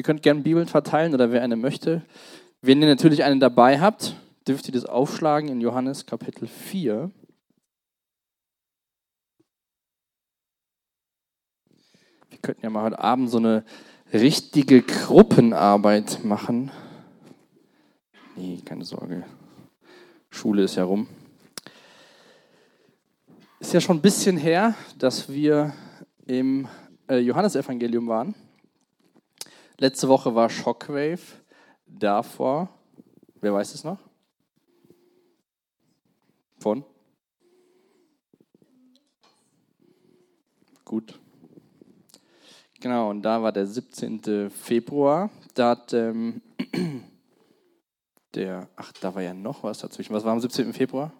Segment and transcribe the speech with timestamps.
[0.00, 2.00] Ihr könnt gerne Bibeln verteilen oder wer eine möchte.
[2.62, 4.16] Wenn ihr natürlich eine dabei habt,
[4.48, 7.10] dürft ihr das aufschlagen in Johannes Kapitel 4.
[12.30, 13.62] Wir könnten ja mal heute Abend so eine
[14.10, 16.70] richtige Gruppenarbeit machen.
[18.36, 19.26] Nee, keine Sorge.
[20.30, 21.08] Schule ist ja rum.
[23.58, 25.74] Ist ja schon ein bisschen her, dass wir
[26.24, 26.66] im
[27.06, 28.34] äh, Johannesevangelium waren.
[29.80, 31.22] Letzte Woche war Shockwave.
[31.86, 32.68] Davor,
[33.40, 33.98] wer weiß es noch?
[36.58, 36.84] Von?
[40.84, 41.18] Gut.
[42.78, 44.50] Genau, und da war der 17.
[44.50, 45.30] Februar.
[45.54, 46.42] Da hat ähm,
[48.34, 50.12] der, ach, da war ja noch was dazwischen.
[50.12, 50.74] Was war am 17.
[50.74, 51.10] Februar?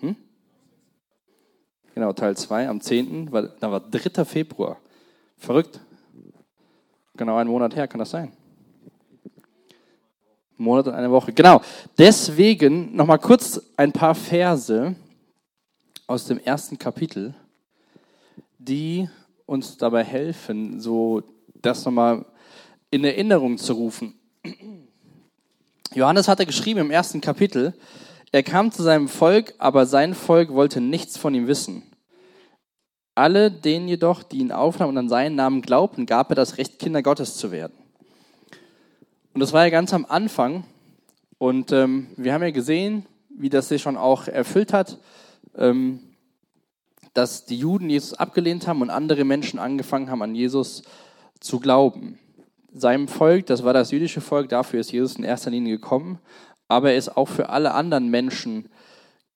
[0.00, 0.16] Hm?
[1.94, 3.30] Genau, Teil 2 am 10.
[3.30, 4.24] War, da war 3.
[4.24, 4.80] Februar.
[5.36, 5.80] Verrückt.
[7.16, 8.32] Genau einen Monat her, kann das sein?
[10.56, 11.32] Monat und eine Woche.
[11.32, 11.60] Genau.
[11.98, 14.94] Deswegen nochmal kurz ein paar Verse
[16.06, 17.34] aus dem ersten Kapitel,
[18.58, 19.08] die
[19.44, 21.22] uns dabei helfen, so
[21.54, 22.24] das nochmal
[22.90, 24.14] in Erinnerung zu rufen.
[25.94, 27.74] Johannes hatte geschrieben im ersten Kapitel,
[28.32, 31.84] er kam zu seinem Volk, aber sein Volk wollte nichts von ihm wissen.
[33.16, 36.78] Alle denen jedoch, die ihn aufnahmen und an seinen Namen glaubten, gab er das Recht,
[36.78, 37.72] Kinder Gottes zu werden.
[39.32, 40.64] Und das war ja ganz am Anfang.
[41.38, 44.98] Und ähm, wir haben ja gesehen, wie das sich schon auch erfüllt hat,
[45.56, 46.00] ähm,
[47.14, 50.82] dass die Juden Jesus abgelehnt haben und andere Menschen angefangen haben, an Jesus
[51.40, 52.18] zu glauben.
[52.70, 56.18] Seinem Volk, das war das jüdische Volk, dafür ist Jesus in erster Linie gekommen,
[56.68, 58.68] aber er ist auch für alle anderen Menschen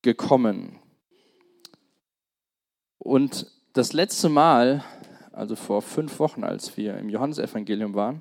[0.02, 0.78] gekommen.
[2.98, 4.82] Und das letzte Mal,
[5.32, 8.20] also vor fünf Wochen, als wir im Johannesevangelium waren,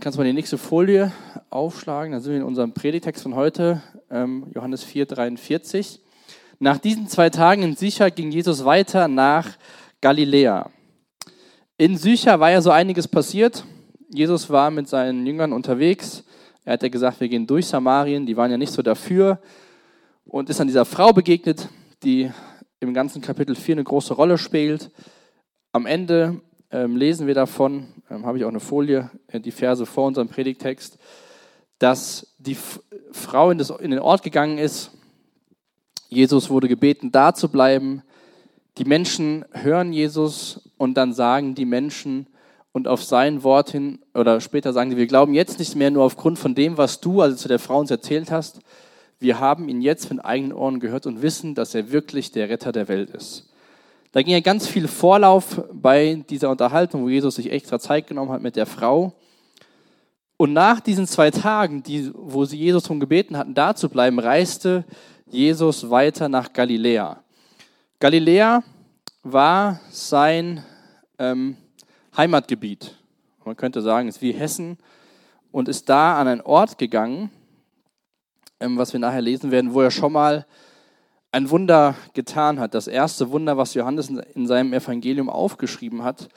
[0.00, 1.12] kannst du mal die nächste Folie
[1.50, 2.12] aufschlagen.
[2.12, 6.00] Da sind wir in unserem Predigtext von heute, ähm, Johannes 4, 43.
[6.58, 9.58] Nach diesen zwei Tagen in Sicher ging Jesus weiter nach
[10.00, 10.70] Galiläa.
[11.76, 13.64] In Sicher war ja so einiges passiert.
[14.08, 16.24] Jesus war mit seinen Jüngern unterwegs.
[16.64, 18.24] Er hat ja gesagt, wir gehen durch Samarien.
[18.24, 19.38] Die waren ja nicht so dafür.
[20.24, 21.68] Und ist an dieser Frau begegnet,
[22.02, 22.30] die
[22.80, 24.90] im ganzen Kapitel 4 eine große Rolle spielt.
[25.72, 26.40] Am Ende
[26.70, 30.28] ähm, lesen wir davon, ähm, habe ich auch eine Folie, äh, die Verse vor unserem
[30.28, 30.98] Predigtext,
[31.78, 32.80] dass die F
[33.10, 34.92] Frau in, das, in den Ort gegangen ist.
[36.08, 38.02] Jesus wurde gebeten, da zu bleiben.
[38.76, 42.28] Die Menschen hören Jesus und dann sagen die Menschen
[42.72, 46.04] und auf sein Wort hin, oder später sagen sie, wir glauben jetzt nicht mehr nur
[46.04, 48.60] aufgrund von dem, was du, also zu der Frau uns erzählt hast,
[49.20, 52.72] wir haben ihn jetzt mit eigenen Ohren gehört und wissen, dass er wirklich der Retter
[52.72, 53.48] der Welt ist.
[54.12, 58.30] Da ging ja ganz viel Vorlauf bei dieser Unterhaltung, wo Jesus sich extra Zeit genommen
[58.30, 59.12] hat mit der Frau.
[60.36, 64.18] Und nach diesen zwei Tagen, die, wo sie Jesus darum gebeten hatten, da zu bleiben,
[64.18, 64.84] reiste
[65.26, 67.22] Jesus weiter nach Galiläa.
[67.98, 68.62] Galiläa
[69.24, 70.64] war sein
[71.18, 71.56] ähm,
[72.16, 72.96] Heimatgebiet.
[73.44, 74.78] Man könnte sagen, es ist wie Hessen
[75.50, 77.30] und ist da an einen Ort gegangen,
[78.60, 80.46] was wir nachher lesen werden, wo er schon mal
[81.30, 82.74] ein Wunder getan hat.
[82.74, 86.28] Das erste Wunder, was Johannes in seinem Evangelium aufgeschrieben hat.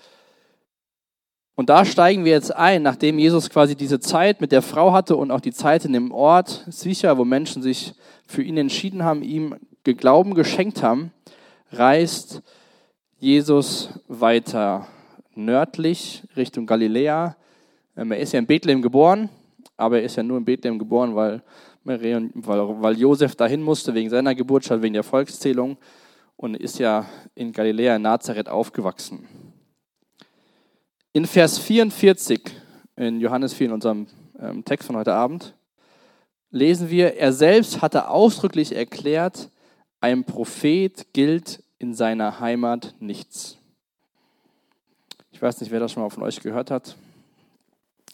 [1.56, 5.16] Und da steigen wir jetzt ein, nachdem Jesus quasi diese Zeit mit der Frau hatte
[5.16, 7.94] und auch die Zeit in dem Ort sicher, wo Menschen sich
[8.28, 11.12] für ihn entschieden haben, ihm Glauben geschenkt haben,
[11.72, 12.42] reist
[13.20, 14.88] Jesus weiter
[15.36, 17.36] nördlich Richtung Galiläa.
[17.98, 19.30] Ähm, er ist ja in Bethlehem geboren,
[19.78, 21.42] aber er ist ja nur in Bethlehem geboren, weil
[21.84, 25.78] weil, weil Josef dahin musste wegen seiner Geburtsstadt, wegen der Volkszählung
[26.38, 27.06] und ist ja
[27.36, 29.28] in Galiläa in Nazareth aufgewachsen.
[31.14, 32.42] In Vers 44
[32.96, 34.08] in Johannes 4, in unserem
[34.40, 35.56] ähm, Text von heute Abend,
[36.52, 39.50] lesen wir, er selbst hatte ausdrücklich erklärt,
[40.00, 43.58] ein Prophet gilt in seiner Heimat nichts.
[45.32, 46.96] Ich weiß nicht, wer das schon mal von euch gehört hat,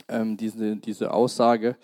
[0.08, 1.76] ähm, diese, diese Aussage.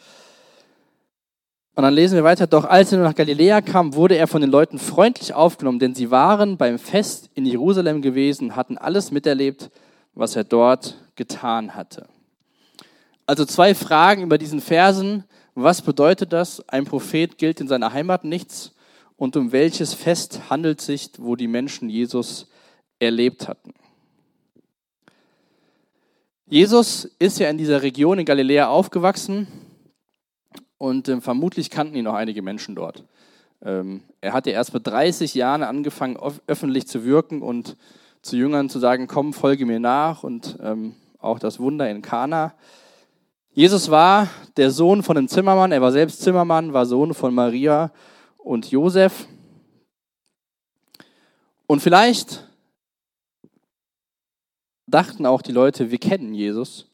[1.75, 4.51] Und dann lesen wir weiter, doch als er nach Galiläa kam, wurde er von den
[4.51, 9.71] Leuten freundlich aufgenommen, denn sie waren beim Fest in Jerusalem gewesen, hatten alles miterlebt,
[10.13, 12.05] was er dort getan hatte.
[13.25, 15.23] Also zwei Fragen über diesen Versen.
[15.55, 16.67] Was bedeutet das?
[16.69, 18.75] Ein Prophet gilt in seiner Heimat nichts.
[19.17, 22.49] Und um welches Fest handelt es sich, wo die Menschen Jesus
[22.99, 23.73] erlebt hatten?
[26.45, 29.47] Jesus ist ja in dieser Region in Galiläa aufgewachsen
[30.83, 33.05] und ähm, vermutlich kannten ihn noch einige Menschen dort.
[33.61, 37.77] Ähm, er hatte erst mit 30 Jahren angefangen, öffentlich zu wirken und
[38.21, 42.53] zu Jüngern zu sagen, komm, folge mir nach und ähm, auch das Wunder in Kana.
[43.51, 44.27] Jesus war
[44.57, 47.89] der Sohn von einem Zimmermann, er war selbst Zimmermann, war Sohn von Maria
[48.37, 49.25] und Josef.
[51.65, 52.45] Und vielleicht
[54.85, 56.92] dachten auch die Leute, wir kennen Jesus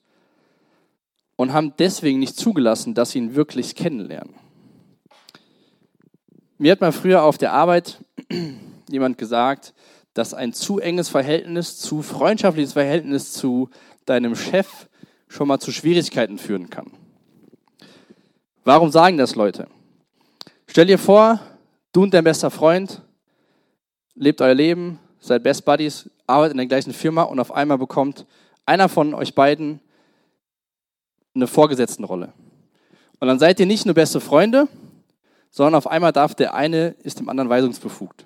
[1.39, 4.33] und haben deswegen nicht zugelassen, dass sie ihn wirklich kennenlernen.
[6.57, 8.03] Mir hat mal früher auf der Arbeit
[8.89, 9.74] jemand gesagt,
[10.13, 13.69] dass ein zu enges Verhältnis, zu freundschaftliches Verhältnis zu
[14.06, 14.89] deinem Chef
[15.30, 16.91] schon mal zu Schwierigkeiten führen kann.
[18.65, 19.69] Warum sagen das Leute?
[20.68, 21.39] Stell dir vor,
[21.94, 23.01] du und dein bester Freund
[24.13, 28.25] lebt euer Leben, seid Best Buddies, arbeitet in der gleichen Firma und auf einmal bekommt
[28.65, 29.80] einer von euch beiden
[31.36, 32.34] eine Vorgesetztenrolle.
[33.20, 34.68] Und dann seid ihr nicht nur beste Freunde,
[35.50, 38.26] sondern auf einmal darf der eine ist dem anderen weisungsbefugt.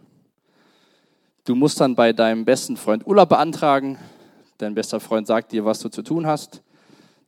[1.46, 3.98] Du musst dann bei deinem besten Freund Urlaub beantragen.
[4.58, 6.62] Dein bester Freund sagt dir, was du zu tun hast.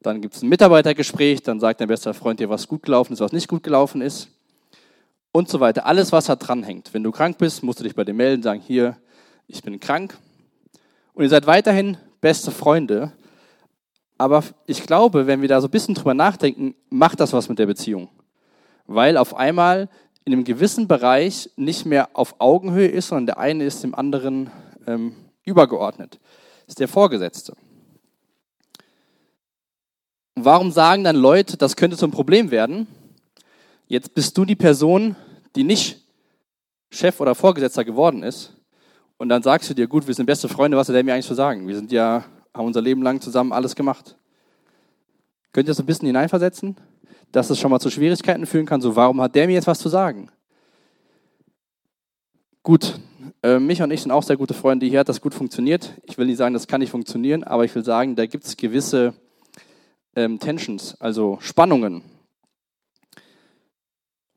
[0.02, 1.44] Dann gibt es ein Mitarbeitergespräch.
[1.44, 4.30] Dann sagt dein bester Freund dir, was gut gelaufen ist, was nicht gut gelaufen ist.
[5.34, 5.86] Und so weiter.
[5.86, 6.94] Alles, was da dranhängt.
[6.94, 8.96] Wenn du krank bist, musst du dich bei dem melden, sagen, hier,
[9.48, 10.18] ich bin krank.
[11.14, 13.12] Und ihr seid weiterhin beste Freunde.
[14.18, 17.60] Aber ich glaube, wenn wir da so ein bisschen drüber nachdenken, macht das was mit
[17.60, 18.10] der Beziehung.
[18.88, 19.90] Weil auf einmal
[20.24, 24.50] in einem gewissen Bereich nicht mehr auf Augenhöhe ist, sondern der eine ist dem anderen
[24.88, 26.20] ähm, übergeordnet.
[26.66, 27.54] Das ist der Vorgesetzte.
[30.36, 32.88] warum sagen dann Leute, das könnte zum Problem werden?
[33.88, 35.16] Jetzt bist du die Person,
[35.56, 36.02] die nicht
[36.90, 38.54] Chef oder Vorgesetzter geworden ist.
[39.18, 41.28] Und dann sagst du dir, gut, wir sind beste Freunde, was hat der mir eigentlich
[41.28, 41.68] zu sagen?
[41.68, 44.18] Wir sind ja, haben unser Leben lang zusammen alles gemacht.
[45.54, 46.76] Könnt ihr das ein bisschen hineinversetzen?
[47.36, 48.82] dass es schon mal zu Schwierigkeiten führen kann.
[48.82, 50.30] So, warum hat der mir jetzt was zu sagen?
[52.64, 52.98] Gut,
[53.44, 54.86] äh, mich und ich sind auch sehr gute Freunde.
[54.86, 55.94] Hier hat das gut funktioniert.
[56.04, 58.56] Ich will nicht sagen, das kann nicht funktionieren, aber ich will sagen, da gibt es
[58.56, 59.14] gewisse
[60.16, 62.04] ähm, Tensions, also Spannungen.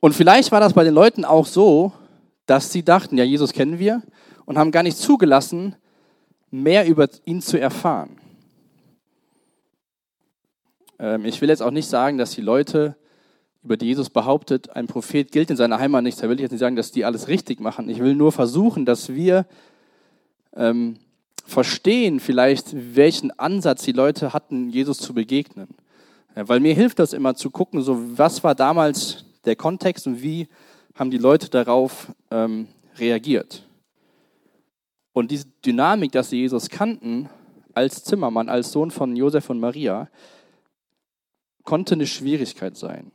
[0.00, 1.92] Und vielleicht war das bei den Leuten auch so,
[2.46, 4.02] dass sie dachten, ja, Jesus kennen wir
[4.44, 5.76] und haben gar nicht zugelassen,
[6.50, 8.18] mehr über ihn zu erfahren.
[10.98, 12.96] Ähm, ich will jetzt auch nicht sagen, dass die Leute,
[13.62, 16.22] über die Jesus behauptet, ein Prophet gilt in seiner Heimat nicht.
[16.22, 17.88] Da will ich jetzt nicht sagen, dass die alles richtig machen.
[17.88, 19.46] Ich will nur versuchen, dass wir
[20.54, 20.96] ähm,
[21.44, 25.68] verstehen vielleicht, welchen Ansatz die Leute hatten, Jesus zu begegnen.
[26.36, 30.22] Ja, weil mir hilft das immer zu gucken, so was war damals der Kontext und
[30.22, 30.48] wie
[30.94, 32.68] haben die Leute darauf ähm,
[32.98, 33.67] reagiert.
[35.18, 37.28] Und diese Dynamik, dass sie Jesus kannten,
[37.74, 40.08] als Zimmermann, als Sohn von Josef und Maria,
[41.64, 43.10] konnte eine Schwierigkeit sein.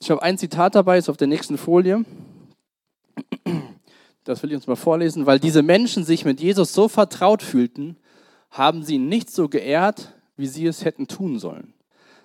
[0.00, 2.06] Ich habe ein Zitat dabei, ist auf der nächsten Folie.
[4.24, 5.26] Das will ich uns mal vorlesen.
[5.26, 7.98] Weil diese Menschen sich mit Jesus so vertraut fühlten,
[8.50, 11.74] haben sie ihn nicht so geehrt, wie sie es hätten tun sollen.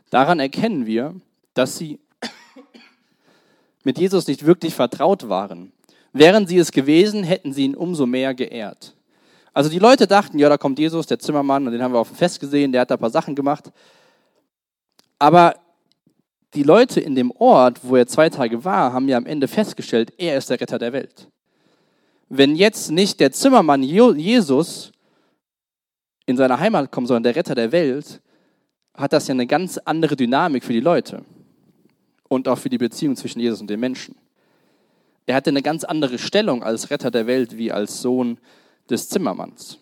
[0.10, 1.14] Daran erkennen wir,
[1.54, 2.00] dass sie
[3.84, 5.74] mit Jesus nicht wirklich vertraut waren.
[6.18, 8.96] Wären sie es gewesen, hätten sie ihn umso mehr geehrt.
[9.54, 12.08] Also die Leute dachten, ja, da kommt Jesus, der Zimmermann, und den haben wir auf
[12.08, 13.70] dem Fest gesehen, der hat da ein paar Sachen gemacht.
[15.20, 15.56] Aber
[16.54, 20.14] die Leute in dem Ort, wo er zwei Tage war, haben ja am Ende festgestellt,
[20.18, 21.28] er ist der Retter der Welt.
[22.30, 24.94] Wenn jetzt nicht der Zimmermann Jesus
[26.26, 28.22] in seine Heimat kommt, sondern der Retter der Welt,
[28.94, 31.26] hat das ja eine ganz andere Dynamik für die Leute
[32.30, 34.16] und auch für die Beziehung zwischen Jesus und den Menschen.
[35.26, 38.38] Er hatte eine ganz andere Stellung als Retter der Welt wie als Sohn
[38.90, 39.80] des Zimmermanns.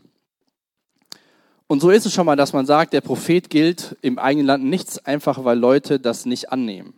[1.67, 4.63] Und so ist es schon mal, dass man sagt, der Prophet gilt im eigenen Land
[4.63, 6.93] nichts einfach, weil Leute das nicht annehmen.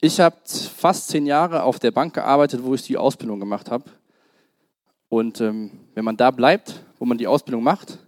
[0.00, 3.84] Ich habe fast zehn Jahre auf der Bank gearbeitet, wo ich die Ausbildung gemacht habe.
[5.08, 7.98] Und ähm, wenn man da bleibt, wo man die Ausbildung macht,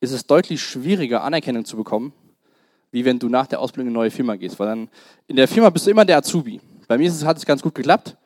[0.00, 2.12] ist es deutlich schwieriger, Anerkennung zu bekommen,
[2.90, 4.58] wie wenn du nach der Ausbildung in eine neue Firma gehst.
[4.58, 4.88] Weil dann
[5.26, 6.60] in der Firma bist du immer der Azubi.
[6.86, 8.16] Bei mir hat es ganz gut geklappt,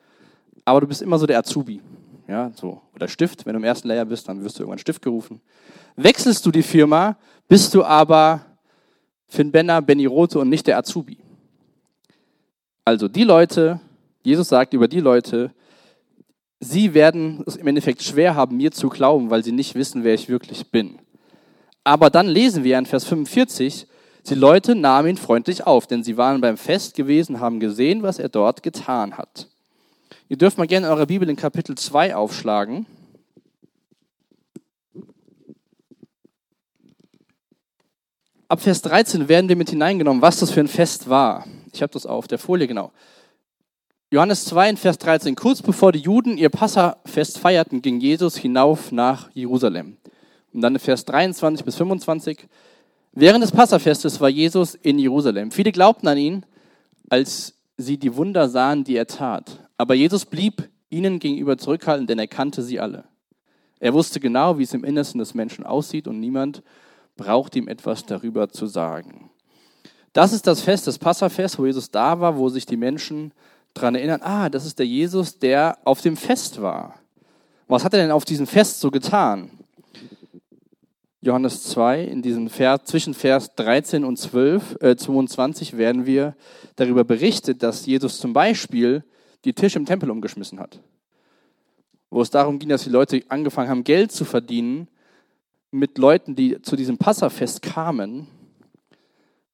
[0.65, 1.81] aber du bist immer so der Azubi.
[2.29, 2.81] Ja, so.
[2.95, 5.41] Oder Stift, wenn du im ersten Layer bist, dann wirst du irgendwann Stift gerufen.
[5.97, 7.17] Wechselst du die Firma,
[7.49, 8.47] bist du aber
[9.27, 11.19] Finn Benner, Benny Rote und nicht der Azubi.
[12.85, 13.81] Also die Leute,
[14.23, 15.53] Jesus sagt über die Leute,
[16.61, 20.15] sie werden es im Endeffekt schwer haben, mir zu glauben, weil sie nicht wissen, wer
[20.15, 20.99] ich wirklich bin.
[21.85, 23.87] Aber dann lesen wir in Vers 45,
[24.29, 28.19] die Leute nahmen ihn freundlich auf, denn sie waren beim Fest gewesen, haben gesehen, was
[28.19, 29.49] er dort getan hat.
[30.33, 32.87] Ihr dürft mal gerne eure Bibel in Kapitel 2 aufschlagen.
[38.49, 41.45] Ab Vers 13 werden wir mit hineingenommen, was das für ein Fest war.
[41.75, 42.93] Ich habe das auf der Folie genau.
[44.11, 45.35] Johannes 2 in Vers 13.
[45.35, 49.99] Kurz bevor die Juden ihr Passafest feierten, ging Jesus hinauf nach Jerusalem.
[50.55, 52.49] Und dann in Vers 23 bis 25.
[53.13, 55.51] Während des Passafestes war Jesus in Jerusalem.
[55.51, 56.47] Viele glaubten an ihn,
[57.11, 59.59] als sie die Wunder sahen, die er tat.
[59.83, 63.03] Aber Jesus blieb ihnen gegenüber zurückhaltend, denn er kannte sie alle.
[63.81, 66.63] Er wusste genau, wie es im Innersten des Menschen aussieht und niemand
[67.17, 69.29] braucht ihm etwas darüber zu sagen.
[70.13, 73.33] Das ist das Fest, das Passafest, wo Jesus da war, wo sich die Menschen
[73.75, 76.95] daran erinnern, ah, das ist der Jesus, der auf dem Fest war.
[77.67, 79.51] Was hat er denn auf diesem Fest so getan?
[81.23, 86.37] Johannes 2, in diesem Vers, zwischen Vers 13 und 12, äh, 22 werden wir
[86.77, 89.03] darüber berichtet, dass Jesus zum Beispiel
[89.45, 90.81] die Tische im Tempel umgeschmissen hat.
[92.11, 94.89] Wo es darum ging, dass die Leute angefangen haben, Geld zu verdienen
[95.71, 98.27] mit Leuten, die zu diesem Passafest kamen.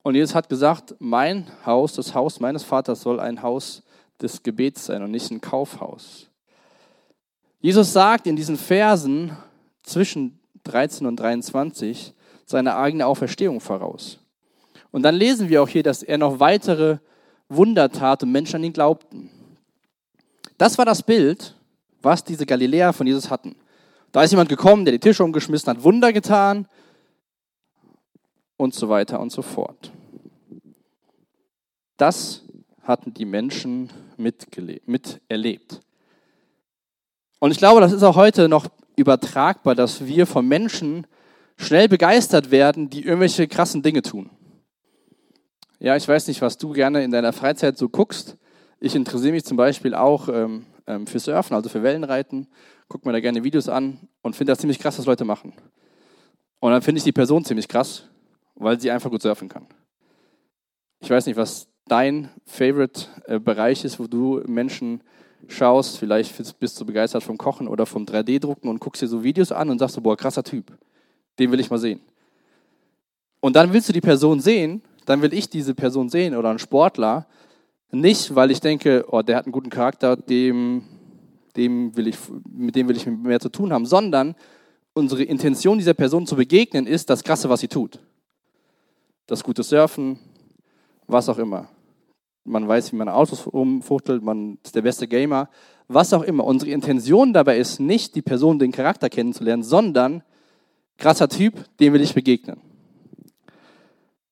[0.02, 3.82] Und Jesus hat gesagt, mein Haus, das Haus meines Vaters soll ein Haus
[4.20, 6.28] des Gebets sein und nicht ein Kaufhaus.
[7.60, 9.36] Jesus sagt in diesen Versen
[9.82, 12.14] zwischen 13 und 23
[12.44, 14.18] seine eigene Auferstehung voraus.
[14.90, 16.98] Und dann lesen wir auch hier, dass er noch weitere
[17.48, 19.30] Wunder tat und Menschen an ihn glaubten.
[20.58, 21.54] Das war das Bild,
[22.02, 23.56] was diese Galiläer von Jesus hatten.
[24.12, 26.66] Da ist jemand gekommen, der die Tische umgeschmissen hat, Wunder getan
[28.56, 29.92] und so weiter und so fort.
[31.96, 32.42] Das
[32.82, 35.80] hatten die Menschen miterlebt.
[37.38, 41.06] Und ich glaube, das ist auch heute noch übertragbar, dass wir von Menschen
[41.56, 44.30] schnell begeistert werden, die irgendwelche krassen Dinge tun.
[45.78, 48.36] Ja, ich weiß nicht, was du gerne in deiner Freizeit so guckst.
[48.80, 52.46] Ich interessiere mich zum Beispiel auch ähm, ähm für Surfen, also für Wellenreiten.
[52.88, 55.52] Gucke mir da gerne Videos an und finde das ziemlich krass, was Leute machen.
[56.60, 58.04] Und dann finde ich die Person ziemlich krass,
[58.54, 59.66] weil sie einfach gut surfen kann.
[61.00, 65.02] Ich weiß nicht, was dein Favorite-Bereich ist, wo du Menschen
[65.46, 69.52] schaust, vielleicht bist du begeistert vom Kochen oder vom 3D-Drucken und guckst dir so Videos
[69.52, 70.76] an und sagst so, boah, krasser Typ,
[71.38, 72.00] den will ich mal sehen.
[73.40, 76.58] Und dann willst du die Person sehen, dann will ich diese Person sehen oder einen
[76.58, 77.26] Sportler,
[77.90, 80.82] nicht, weil ich denke, oh, der hat einen guten Charakter, dem,
[81.56, 82.16] dem will ich,
[82.50, 84.34] mit dem will ich mehr zu tun haben, sondern
[84.92, 88.00] unsere Intention dieser Person zu begegnen ist das Krasse, was sie tut.
[89.26, 90.18] Das gute Surfen,
[91.06, 91.68] was auch immer
[92.48, 95.48] man weiß, wie man Autos umfuchtelt, man ist der beste Gamer,
[95.86, 96.44] was auch immer.
[96.44, 100.22] Unsere Intention dabei ist nicht, die Person, den Charakter kennenzulernen, sondern
[100.96, 102.60] krasser Typ, dem will ich begegnen.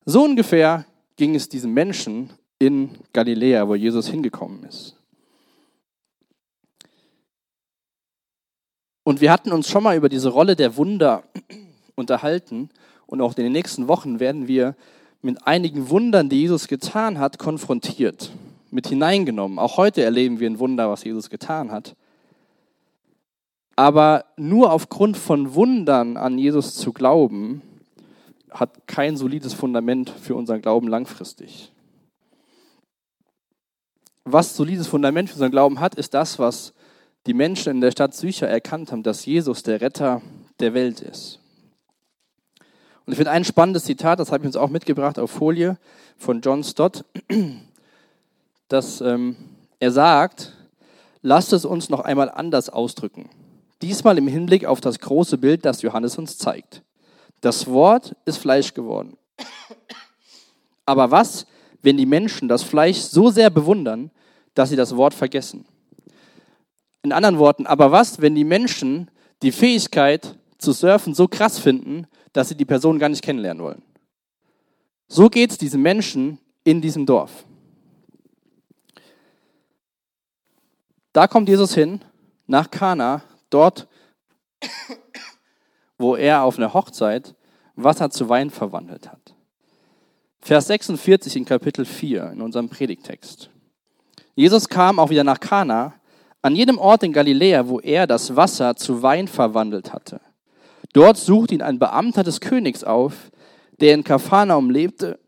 [0.04, 0.86] So ungefähr
[1.16, 4.96] ging es diesen Menschen in Galiläa, wo Jesus hingekommen ist.
[9.04, 11.22] Und wir hatten uns schon mal über diese Rolle der Wunder
[11.94, 12.70] unterhalten
[13.06, 14.74] und auch in den nächsten Wochen werden wir
[15.22, 18.32] mit einigen Wundern, die Jesus getan hat, konfrontiert,
[18.70, 19.58] mit hineingenommen.
[19.58, 21.94] Auch heute erleben wir ein Wunder, was Jesus getan hat.
[23.76, 27.62] Aber nur aufgrund von Wundern an Jesus zu glauben,
[28.50, 31.70] hat kein solides Fundament für unseren Glauben langfristig.
[34.28, 36.72] Was solides Fundament für unseren Glauben hat, ist das, was
[37.26, 40.20] die Menschen in der Stadt Sycher erkannt haben, dass Jesus der Retter
[40.58, 41.38] der Welt ist.
[43.04, 45.78] Und ich finde ein spannendes Zitat, das habe ich uns auch mitgebracht auf Folie
[46.18, 47.04] von John Stott,
[48.68, 49.36] dass ähm,
[49.78, 50.54] er sagt,
[51.22, 53.30] lasst es uns noch einmal anders ausdrücken.
[53.80, 56.82] Diesmal im Hinblick auf das große Bild, das Johannes uns zeigt.
[57.42, 59.16] Das Wort ist Fleisch geworden.
[60.84, 61.46] Aber was,
[61.82, 64.10] wenn die Menschen das Fleisch so sehr bewundern,
[64.56, 65.66] dass sie das Wort vergessen?
[67.02, 69.08] In anderen Worten, aber was, wenn die Menschen
[69.42, 73.82] die Fähigkeit zu surfen so krass finden, dass sie die Person gar nicht kennenlernen wollen.
[75.08, 77.44] So geht es diesen Menschen in diesem Dorf.
[81.12, 82.00] Da kommt Jesus hin,
[82.46, 83.88] nach Kana, dort,
[85.98, 87.34] wo er auf einer Hochzeit
[87.76, 89.34] Wasser zu Wein verwandelt hat.
[90.40, 93.50] Vers 46 in Kapitel 4 in unserem Predigtext.
[94.36, 95.94] Jesus kam auch wieder nach Kana,
[96.42, 100.20] an jedem Ort in Galiläa, wo er das Wasser zu Wein verwandelt hatte.
[100.92, 103.32] Dort sucht ihn ein Beamter des Königs auf,
[103.80, 105.18] der in Kapharnaum lebte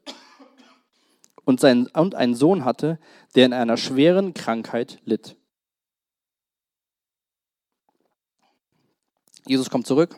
[1.44, 3.00] und, sein, und einen Sohn hatte,
[3.34, 5.34] der in einer schweren Krankheit litt.
[9.46, 10.14] Jesus kommt zurück.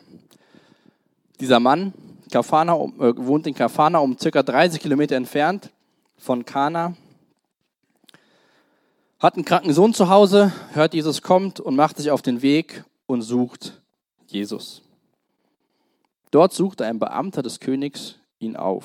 [1.39, 1.93] Dieser Mann
[2.31, 5.69] Kapharnaum, äh, wohnt in Kapharnaum, circa 30 Kilometer entfernt
[6.17, 6.95] von Kana.
[9.21, 12.83] Hat einen kranken Sohn zu Hause, hört, Jesus kommt und macht sich auf den Weg
[13.05, 13.79] und sucht
[14.25, 14.81] Jesus.
[16.31, 18.83] Dort suchte ein Beamter des Königs ihn auf.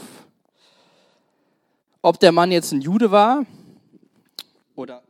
[2.02, 3.46] Ob der Mann jetzt ein Jude war
[4.74, 5.02] oder,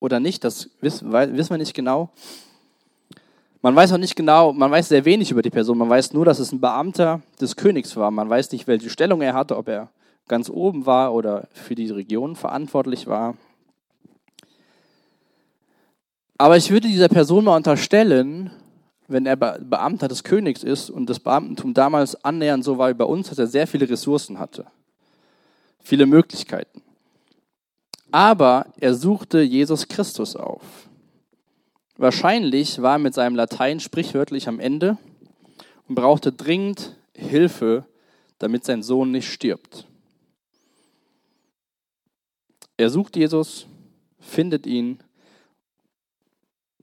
[0.00, 2.10] oder nicht, das wissen wir nicht genau.
[3.62, 5.78] Man weiß auch nicht genau, man weiß sehr wenig über die Person.
[5.78, 8.10] Man weiß nur, dass es ein Beamter des Königs war.
[8.10, 9.88] Man weiß nicht, welche Stellung er hatte, ob er
[10.28, 13.34] ganz oben war oder für die Region verantwortlich war.
[16.36, 18.50] Aber ich würde dieser Person mal unterstellen,
[19.06, 23.04] wenn er Beamter des Königs ist und das Beamtentum damals annähernd so war wie bei
[23.04, 24.66] uns, dass er sehr viele Ressourcen hatte,
[25.80, 26.82] viele Möglichkeiten.
[28.10, 30.62] Aber er suchte Jesus Christus auf.
[31.96, 34.98] Wahrscheinlich war er mit seinem Latein sprichwörtlich am Ende
[35.86, 37.84] und brauchte dringend Hilfe,
[38.38, 39.86] damit sein Sohn nicht stirbt.
[42.76, 43.66] Er sucht Jesus,
[44.18, 44.98] findet ihn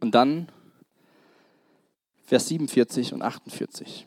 [0.01, 0.49] und dann
[2.25, 4.05] Vers 47 und 48.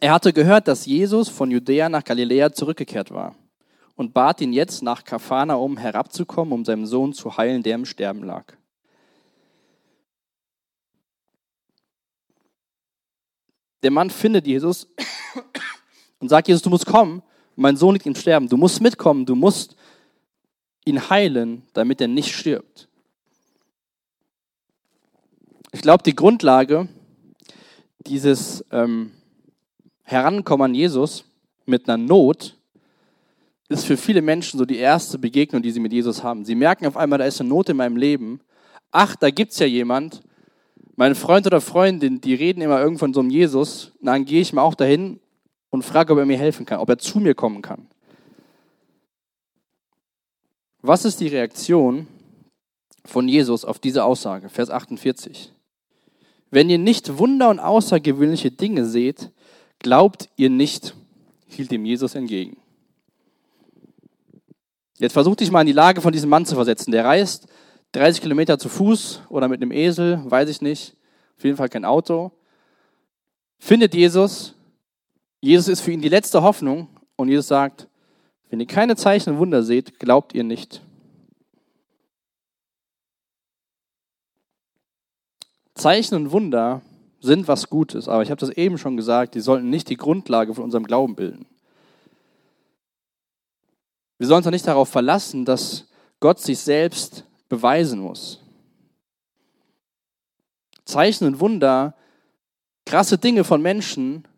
[0.00, 3.34] Er hatte gehört, dass Jesus von Judäa nach Galiläa zurückgekehrt war
[3.96, 8.24] und bat ihn jetzt nach Kapharnaum herabzukommen, um seinen Sohn zu heilen, der im Sterben
[8.24, 8.44] lag.
[13.82, 14.86] Der Mann findet Jesus
[16.18, 17.22] und sagt, Jesus, du musst kommen,
[17.56, 19.76] mein Sohn liegt im Sterben, du musst mitkommen, du musst
[20.84, 22.89] ihn heilen, damit er nicht stirbt.
[25.72, 26.88] Ich glaube, die Grundlage
[28.06, 29.12] dieses ähm,
[30.02, 31.24] Herankommen an Jesus
[31.66, 32.56] mit einer Not
[33.68, 36.44] ist für viele Menschen so die erste Begegnung, die sie mit Jesus haben.
[36.44, 38.40] Sie merken auf einmal, da ist eine Not in meinem Leben.
[38.90, 40.22] Ach, da gibt es ja jemand,
[40.96, 44.52] mein Freund oder Freundin, die reden immer irgendwo von so einem Jesus, dann gehe ich
[44.52, 45.20] mal auch dahin
[45.70, 47.86] und frage, ob er mir helfen kann, ob er zu mir kommen kann.
[50.82, 52.08] Was ist die Reaktion
[53.04, 54.48] von Jesus auf diese Aussage?
[54.48, 55.52] Vers 48.
[56.50, 59.30] Wenn ihr nicht Wunder und außergewöhnliche Dinge seht,
[59.78, 60.94] glaubt ihr nicht,
[61.46, 62.56] hielt ihm Jesus entgegen.
[64.98, 66.90] Jetzt versuch dich mal in die Lage von diesem Mann zu versetzen.
[66.90, 67.46] Der reist
[67.92, 70.96] 30 Kilometer zu Fuß oder mit einem Esel, weiß ich nicht,
[71.38, 72.32] auf jeden Fall kein Auto,
[73.58, 74.54] findet Jesus.
[75.40, 77.88] Jesus ist für ihn die letzte Hoffnung und Jesus sagt,
[78.50, 80.82] wenn ihr keine Zeichen und Wunder seht, glaubt ihr nicht.
[85.80, 86.82] Zeichen und Wunder
[87.20, 90.54] sind was Gutes, aber ich habe das eben schon gesagt, die sollten nicht die Grundlage
[90.54, 91.46] von unserem Glauben bilden.
[94.18, 95.88] Wir sollen uns auch nicht darauf verlassen, dass
[96.20, 98.40] Gott sich selbst beweisen muss.
[100.84, 101.94] Zeichen und Wunder,
[102.84, 104.28] krasse Dinge von Menschen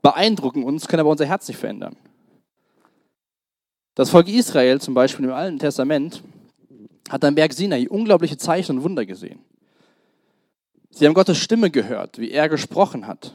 [0.00, 1.96] beeindrucken uns, können aber unser Herz nicht verändern.
[3.94, 6.22] Das Volk Israel zum Beispiel im Alten Testament
[7.08, 9.45] hat am Berg Sinai unglaubliche Zeichen und Wunder gesehen.
[10.96, 13.34] Sie haben Gottes Stimme gehört, wie er gesprochen hat.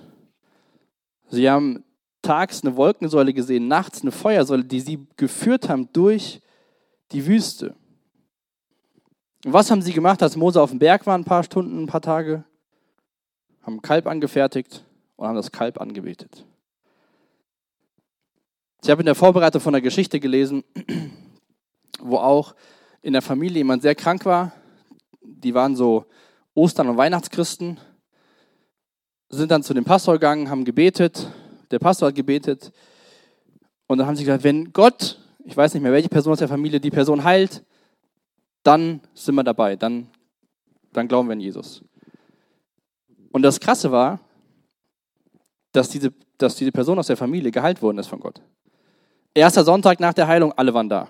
[1.29, 1.83] Sie haben
[2.23, 6.41] tags eine Wolkensäule gesehen, nachts eine Feuersäule, die sie geführt haben durch
[7.11, 7.75] die Wüste.
[9.45, 11.85] Und was haben sie gemacht, als Mose auf dem Berg war, ein paar Stunden, ein
[11.85, 12.43] paar Tage?
[13.61, 14.83] Haben ein Kalb angefertigt
[15.15, 16.43] und haben das Kalb angebetet.
[18.81, 20.63] Ich habe in der Vorbereitung von einer Geschichte gelesen,
[21.99, 22.55] wo auch
[23.03, 24.51] in der Familie jemand sehr krank war.
[25.21, 26.07] Die waren so
[26.53, 27.79] Ostern- und Weihnachtschristen,
[29.29, 31.27] sind dann zu dem Pastor gegangen, haben gebetet.
[31.71, 32.71] Der Pastor hat gebetet.
[33.87, 36.47] Und dann haben sie gesagt, wenn Gott, ich weiß nicht mehr, welche Person aus der
[36.47, 37.63] Familie die Person heilt,
[38.63, 40.07] dann sind wir dabei, dann,
[40.93, 41.83] dann glauben wir an Jesus.
[43.31, 44.19] Und das Krasse war,
[45.71, 48.41] dass diese, dass diese Person aus der Familie geheilt worden ist von Gott.
[49.33, 51.07] Erster Sonntag nach der Heilung, alle waren da.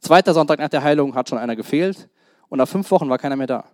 [0.00, 2.08] Zweiter Sonntag nach der Heilung hat schon einer gefehlt
[2.48, 3.64] und nach fünf Wochen war keiner mehr da.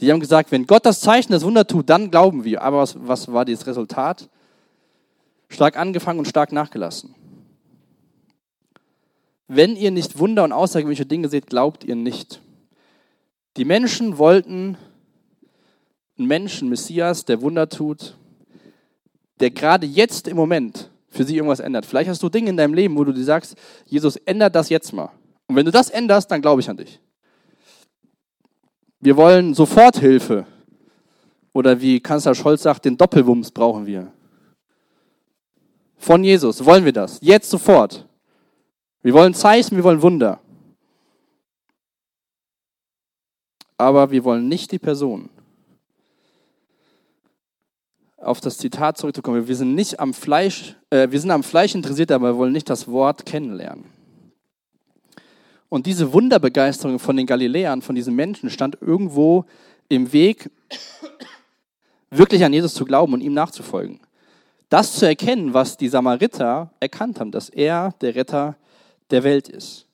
[0.00, 2.62] Sie haben gesagt, wenn Gott das Zeichen, das Wunder tut, dann glauben wir.
[2.62, 4.30] Aber was, was war das Resultat?
[5.50, 7.14] Stark angefangen und stark nachgelassen.
[9.46, 12.40] Wenn ihr nicht Wunder und außergewöhnliche Dinge seht, glaubt ihr nicht.
[13.58, 14.78] Die Menschen wollten
[16.16, 18.16] einen Menschen, Messias, der Wunder tut,
[19.40, 21.84] der gerade jetzt im Moment für sie irgendwas ändert.
[21.84, 24.94] Vielleicht hast du Dinge in deinem Leben, wo du dir sagst, Jesus, ändert das jetzt
[24.94, 25.10] mal.
[25.46, 27.00] Und wenn du das änderst, dann glaube ich an dich.
[29.00, 30.46] Wir wollen Soforthilfe.
[31.52, 34.12] Oder wie Kanzler Scholz sagt, den Doppelwumms brauchen wir.
[35.96, 37.18] Von Jesus wollen wir das.
[37.20, 38.06] Jetzt sofort.
[39.02, 40.40] Wir wollen Zeichen, wir wollen Wunder.
[43.76, 45.30] Aber wir wollen nicht die Person.
[48.18, 49.48] Auf das Zitat zurückzukommen.
[49.48, 52.68] Wir sind nicht am Fleisch, äh, wir sind am Fleisch interessiert, aber wir wollen nicht
[52.68, 53.99] das Wort kennenlernen.
[55.70, 59.46] Und diese Wunderbegeisterung von den Galiläern, von diesen Menschen, stand irgendwo
[59.88, 60.50] im Weg,
[62.10, 64.00] wirklich an Jesus zu glauben und ihm nachzufolgen.
[64.68, 68.56] Das zu erkennen, was die Samariter erkannt haben, dass er der Retter
[69.10, 69.86] der Welt ist.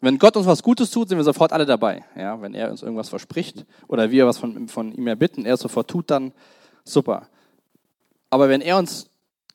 [0.00, 2.04] Wenn Gott uns was Gutes tut, sind wir sofort alle dabei.
[2.16, 5.60] Ja, wenn er uns irgendwas verspricht oder wir was von, von ihm erbitten, er es
[5.60, 6.32] sofort tut, dann
[6.84, 7.28] super.
[8.30, 9.08] Aber wenn er uns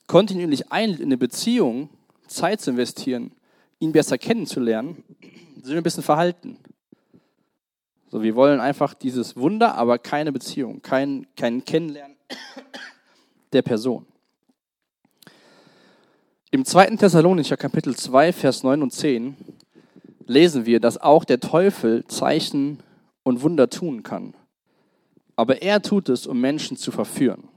[0.06, 1.88] kontinuierlich einlädt, in eine Beziehung
[2.26, 3.32] Zeit zu investieren,
[3.78, 5.04] ihn besser kennenzulernen,
[5.56, 6.58] sind wir ein bisschen verhalten.
[8.10, 12.16] So, wir wollen einfach dieses Wunder, aber keine Beziehung, kein, kein Kennenlernen
[13.52, 14.06] der Person.
[16.50, 16.96] Im 2.
[16.96, 19.36] Thessalonicher Kapitel 2, Vers 9 und 10
[20.26, 22.78] lesen wir, dass auch der Teufel Zeichen
[23.24, 24.34] und Wunder tun kann.
[25.36, 27.48] Aber er tut es, um Menschen zu verführen.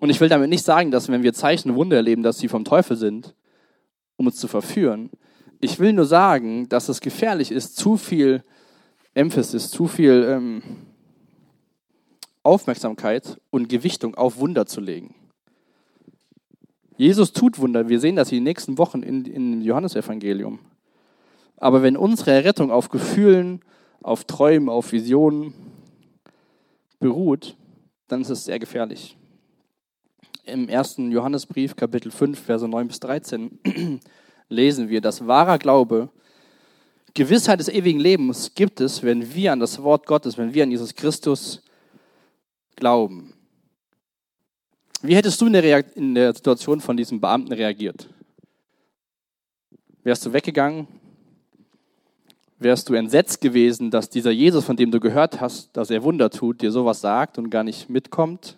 [0.00, 2.48] Und ich will damit nicht sagen, dass wenn wir Zeichen und Wunder erleben, dass sie
[2.48, 3.34] vom Teufel sind,
[4.16, 5.10] um uns zu verführen.
[5.60, 8.44] Ich will nur sagen, dass es gefährlich ist, zu viel
[9.14, 10.62] Emphasis, zu viel ähm,
[12.44, 15.14] Aufmerksamkeit und Gewichtung auf Wunder zu legen.
[16.96, 17.88] Jesus tut Wunder.
[17.88, 20.60] Wir sehen das in den nächsten Wochen in, in Johannesevangelium.
[21.56, 23.60] Aber wenn unsere Errettung auf Gefühlen,
[24.00, 25.54] auf Träumen, auf Visionen
[27.00, 27.56] beruht,
[28.06, 29.17] dann ist es sehr gefährlich.
[30.48, 33.58] Im ersten Johannesbrief, Kapitel 5, Verse 9 bis 13,
[34.48, 36.08] lesen wir, dass wahrer Glaube,
[37.12, 40.70] Gewissheit des ewigen Lebens gibt es, wenn wir an das Wort Gottes, wenn wir an
[40.70, 41.62] Jesus Christus
[42.76, 43.34] glauben.
[45.02, 48.08] Wie hättest du in der, in der Situation von diesem Beamten reagiert?
[50.02, 50.86] Wärst du weggegangen?
[52.58, 56.30] Wärst du entsetzt gewesen, dass dieser Jesus, von dem du gehört hast, dass er Wunder
[56.30, 58.57] tut, dir sowas sagt und gar nicht mitkommt?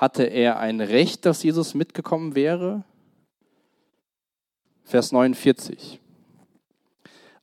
[0.00, 2.84] Hatte er ein Recht, dass Jesus mitgekommen wäre?
[4.82, 6.00] Vers 49.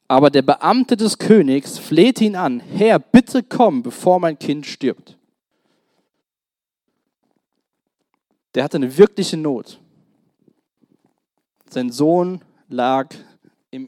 [0.07, 5.19] Aber der Beamte des Königs flehte ihn an, Herr, bitte komm, bevor mein Kind stirbt.
[8.55, 9.79] Der hatte eine wirkliche Not.
[11.69, 13.13] Sein Sohn lag
[13.69, 13.87] im,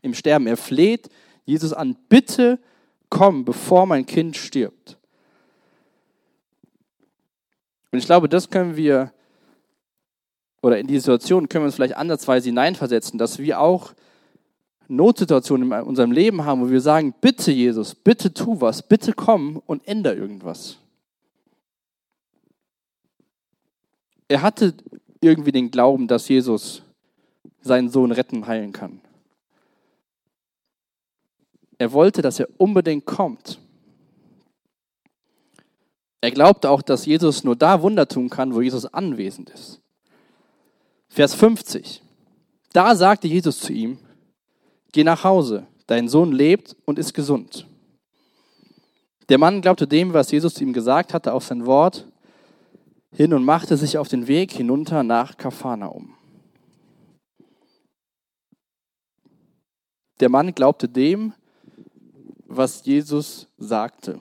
[0.00, 0.46] im Sterben.
[0.46, 1.08] Er fleht
[1.44, 2.60] Jesus an, bitte
[3.10, 4.96] komm, bevor mein Kind stirbt.
[7.94, 9.12] Und ich glaube, das können wir,
[10.62, 13.92] oder in die Situation können wir uns vielleicht andersweise hineinversetzen, dass wir auch
[14.88, 19.62] Notsituationen in unserem Leben haben, wo wir sagen, bitte Jesus, bitte tu was, bitte komm
[19.64, 20.76] und ändere irgendwas.
[24.26, 24.74] Er hatte
[25.20, 26.82] irgendwie den Glauben, dass Jesus
[27.60, 29.00] seinen Sohn retten, heilen kann.
[31.78, 33.60] Er wollte, dass er unbedingt kommt.
[36.24, 39.82] Er glaubte auch, dass Jesus nur da Wunder tun kann, wo Jesus anwesend ist.
[41.06, 42.02] Vers 50.
[42.72, 43.98] Da sagte Jesus zu ihm,
[44.90, 47.66] Geh nach Hause, dein Sohn lebt und ist gesund.
[49.28, 52.06] Der Mann glaubte dem, was Jesus zu ihm gesagt hatte, auf sein Wort
[53.12, 56.14] hin und machte sich auf den Weg hinunter nach Kapharnaum.
[60.20, 61.34] Der Mann glaubte dem,
[62.46, 64.20] was Jesus sagte.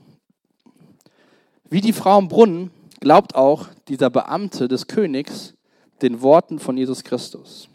[1.74, 5.56] Wie die Frau im Brunnen glaubt auch dieser Beamte des Königs
[6.04, 7.68] den Worten von Jesus Christus.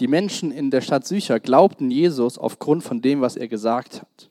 [0.00, 4.28] Die Menschen in der Stadt Sücher glaubten Jesus aufgrund von dem, was er gesagt hat.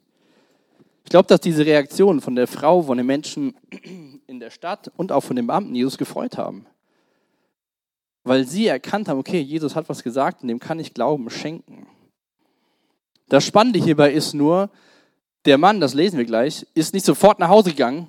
[1.06, 3.56] Ich glaube, dass diese Reaktion von der Frau, von den Menschen
[4.28, 6.66] in der Stadt und auch von den Beamten Jesus gefreut haben.
[8.26, 11.88] Weil sie erkannt haben, okay, Jesus hat was gesagt und dem kann ich Glauben schenken.
[13.30, 14.70] Das Spannende hierbei ist nur,
[15.48, 18.08] der Mann, das lesen wir gleich, ist nicht sofort nach Hause gegangen,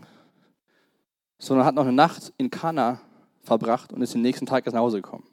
[1.39, 3.01] sondern hat noch eine Nacht in Kana
[3.43, 5.25] verbracht und ist den nächsten Tag erst nach Hause gekommen.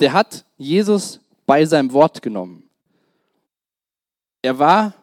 [0.00, 2.68] der hat Jesus bei seinem Wort genommen.
[4.42, 4.94] Er war,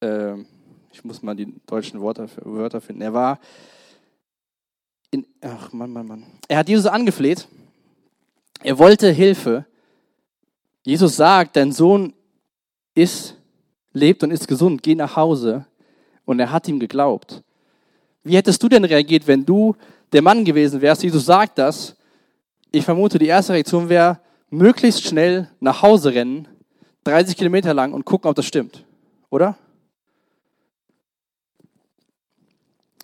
[0.00, 0.34] äh,
[0.92, 3.40] ich muss mal die deutschen Wörter, Wörter finden, er war,
[5.10, 6.26] in, ach Mann, Mann, Mann.
[6.48, 7.48] Er hat Jesus angefleht,
[8.62, 9.66] er wollte Hilfe.
[10.86, 12.14] Jesus sagt, dein Sohn
[12.94, 13.36] ist,
[13.92, 15.66] lebt und ist gesund, geh nach Hause.
[16.24, 17.42] Und er hat ihm geglaubt.
[18.22, 19.76] Wie hättest du denn reagiert, wenn du
[20.12, 21.02] der Mann gewesen wärst?
[21.02, 21.96] Jesus sagt das
[22.76, 24.20] ich vermute, die erste Reaktion wäre,
[24.50, 26.48] möglichst schnell nach Hause rennen,
[27.04, 28.84] 30 Kilometer lang und gucken, ob das stimmt.
[29.30, 29.56] Oder?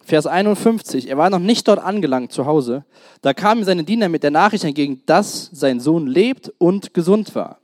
[0.04, 1.08] Vers 51.
[1.08, 2.84] Er war noch nicht dort angelangt zu Hause.
[3.22, 7.61] Da kamen seine Diener mit der Nachricht entgegen, dass sein Sohn lebt und gesund war.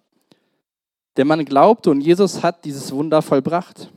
[1.19, 3.91] Der Mann glaubte und Jesus hat dieses Wunder vollbracht.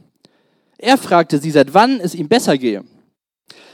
[0.79, 2.83] Er fragte sie, seit wann es ihm besser gehe.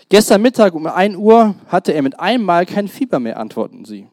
[0.10, 4.10] Gestern Mittag um 1 Uhr hatte er mit einem Mal kein Fieber mehr, antworten sie.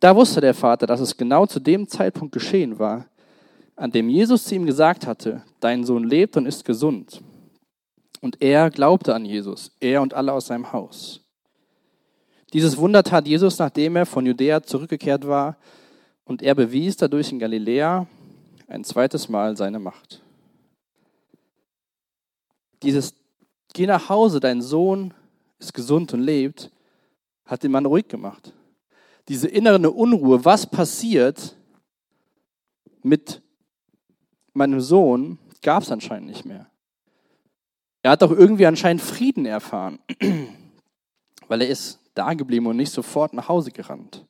[0.00, 3.04] Da wusste der Vater, dass es genau zu dem Zeitpunkt geschehen war,
[3.76, 7.20] an dem Jesus zu ihm gesagt hatte, dein Sohn lebt und ist gesund.
[8.22, 11.20] Und er glaubte an Jesus, er und alle aus seinem Haus.
[12.54, 15.58] Dieses Wunder tat Jesus, nachdem er von Judäa zurückgekehrt war,
[16.24, 18.06] und er bewies dadurch in Galiläa
[18.72, 20.22] ein zweites Mal seine Macht.
[22.82, 23.14] Dieses
[23.74, 25.14] Geh nach Hause, dein Sohn
[25.58, 26.70] ist gesund und lebt,
[27.46, 28.52] hat den Mann ruhig gemacht.
[29.28, 31.56] Diese innere Unruhe, was passiert
[33.02, 33.40] mit
[34.52, 36.70] meinem Sohn, gab es anscheinend nicht mehr.
[38.02, 40.00] Er hat doch irgendwie anscheinend Frieden erfahren,
[41.48, 44.26] weil er ist da geblieben und nicht sofort nach Hause gerannt.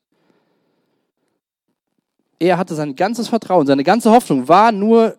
[2.43, 5.17] Er hatte sein ganzes Vertrauen, seine ganze Hoffnung war nur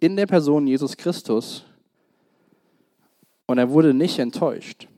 [0.00, 1.64] in der Person Jesus Christus
[3.46, 4.88] und er wurde nicht enttäuscht.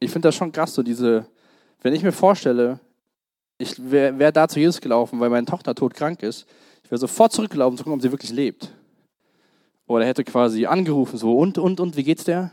[0.00, 1.24] Ich finde das schon krass, so diese,
[1.82, 2.80] wenn ich mir vorstelle,
[3.58, 6.48] ich wäre wär da zu Jesus gelaufen, weil meine Tochter todkrank ist,
[6.82, 8.74] ich wäre sofort zurückgelaufen, zu gucken, ob sie wirklich lebt.
[9.86, 12.50] Oder hätte quasi angerufen, so, und, und, und, wie geht's der?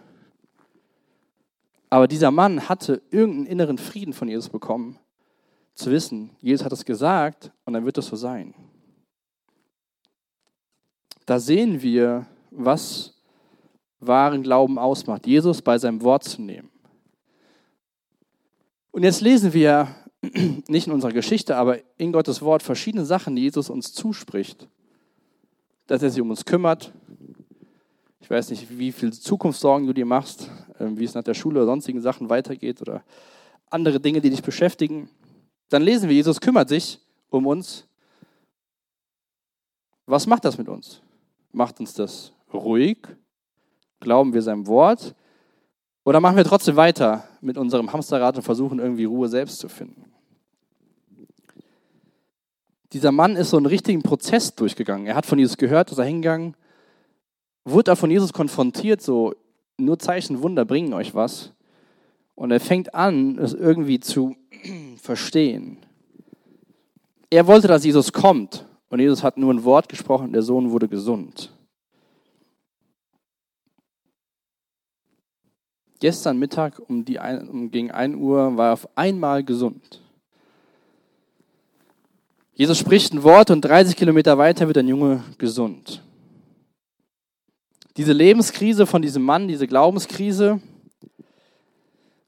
[1.90, 5.00] Aber dieser Mann hatte irgendeinen inneren Frieden von Jesus bekommen,
[5.78, 8.54] zu wissen, Jesus hat es gesagt und dann wird es so sein.
[11.26, 13.14] Da sehen wir, was
[14.00, 16.70] wahren Glauben ausmacht, Jesus bei seinem Wort zu nehmen.
[18.92, 19.90] Und jetzt lesen wir
[20.68, 24.68] nicht in unserer Geschichte, aber in Gottes Wort verschiedene Sachen, die Jesus uns zuspricht.
[25.86, 26.92] Dass er sich um uns kümmert.
[28.20, 31.60] Ich weiß nicht, wie viel Zukunftssorgen du dir machst, ähm, wie es nach der Schule
[31.60, 33.04] oder sonstigen Sachen weitergeht oder
[33.70, 35.10] andere Dinge, die dich beschäftigen.
[35.70, 37.00] Dann lesen wir, Jesus kümmert sich
[37.30, 37.86] um uns.
[40.06, 41.02] Was macht das mit uns?
[41.52, 42.98] Macht uns das ruhig?
[44.00, 45.16] Glauben wir seinem Wort?
[46.06, 50.06] Oder machen wir trotzdem weiter mit unserem Hamsterrad und versuchen irgendwie Ruhe selbst zu finden?
[52.94, 55.08] Dieser Mann ist so einen richtigen Prozess durchgegangen.
[55.08, 56.56] Er hat von Jesus gehört, ist er hingegangen,
[57.66, 59.34] wurde er von Jesus konfrontiert, so
[59.76, 61.52] nur Zeichen, Wunder bringen euch was.
[62.36, 64.38] Und er fängt an, es irgendwie zu
[65.02, 65.78] verstehen.
[67.30, 68.66] Er wollte, dass Jesus kommt.
[68.90, 71.52] Und Jesus hat nur ein Wort gesprochen, der Sohn wurde gesund.
[76.00, 80.02] Gestern Mittag um, die, um gegen 1 Uhr war er auf einmal gesund.
[82.54, 86.02] Jesus spricht ein Wort und 30 Kilometer weiter wird ein Junge gesund.
[87.98, 90.62] Diese Lebenskrise von diesem Mann, diese Glaubenskrise,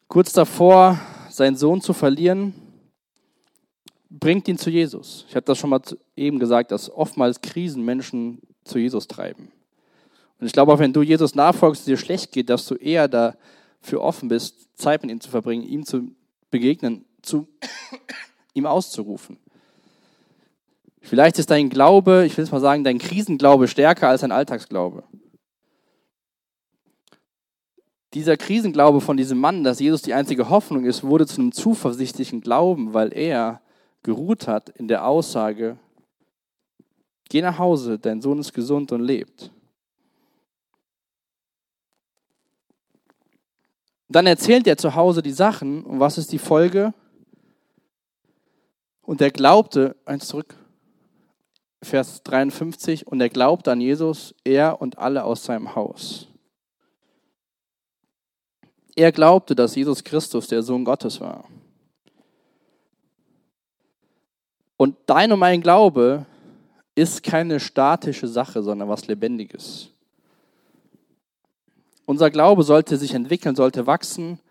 [0.08, 1.00] kurz davor,
[1.40, 2.54] seinen Sohn zu verlieren,
[4.10, 5.26] bringt ihn zu Jesus.
[5.28, 5.82] Ich habe das schon mal
[6.16, 9.52] eben gesagt, dass oftmals Krisen Menschen zu Jesus treiben.
[10.40, 14.02] Und ich glaube auch, wenn du Jesus nachfolgst, dir schlecht geht, dass du eher dafür
[14.02, 16.12] offen bist, Zeit mit ihm zu verbringen, ihm zu
[16.52, 17.48] begegnen, zu
[18.54, 19.38] ihm auszurufen.
[21.02, 25.04] Vielleicht ist dein Glaube, ich will es mal sagen, dein Krisenglaube stärker als dein Alltagsglaube
[28.14, 32.42] dieser Krisenglaube von diesem Mann, dass Jesus die einzige Hoffnung ist, wurde zu einem zuversichtlichen
[32.42, 33.62] Glauben, weil er
[34.04, 35.78] geruht hat in der Aussage,
[37.30, 39.52] geh nach Hause, dein Sohn ist gesund und lebt.
[44.08, 46.94] Dann erzählt er zu Hause die Sachen und was ist die Folge?
[49.04, 50.56] Und er glaubte, eins zurück,
[51.82, 56.29] Vers 53, und er glaubte an Jesus, er und alle aus seinem Haus.
[59.00, 61.46] Er glaubte, dass Jesus Christus der Sohn Gottes war.
[64.76, 66.26] Und dein und mein Glaube
[66.96, 69.92] ist keine statische Sache, sondern was Lebendiges.
[72.06, 74.42] Unser Glaube sollte sich entwickeln, sollte wachsen,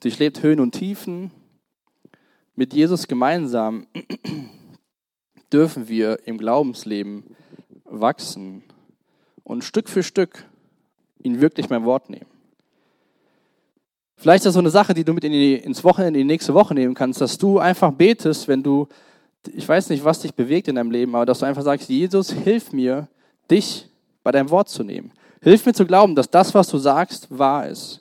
[0.00, 1.30] durchlebt Höhen und Tiefen.
[2.56, 3.86] Mit Jesus gemeinsam
[5.52, 7.36] dürfen wir im Glaubensleben
[7.84, 8.62] wachsen
[9.44, 10.46] und Stück für Stück
[11.22, 12.37] ihn wirklich beim Wort nehmen.
[14.20, 16.32] Vielleicht ist das so eine Sache, die du mit in die, ins Wochenende, in die
[16.34, 18.88] nächste Woche nehmen kannst, dass du einfach betest, wenn du,
[19.46, 22.32] ich weiß nicht, was dich bewegt in deinem Leben, aber dass du einfach sagst, Jesus,
[22.32, 23.06] hilf mir,
[23.48, 23.88] dich
[24.24, 25.12] bei deinem Wort zu nehmen.
[25.40, 28.00] Hilf mir zu glauben, dass das, was du sagst, wahr ist.